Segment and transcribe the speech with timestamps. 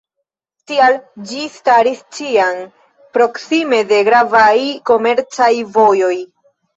[0.69, 0.95] Tial
[1.31, 2.61] ĝi staris ĉiam
[3.17, 4.55] proksime de gravaj
[4.93, 6.15] komercaj vojoj.